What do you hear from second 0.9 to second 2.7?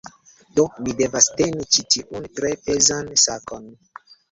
devas teni ĉi tiun, tre